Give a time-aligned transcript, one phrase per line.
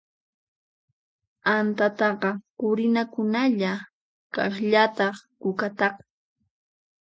[1.43, 3.73] T'antataqa qurinakunalla,
[4.33, 6.01] kaqllataq kukataqa.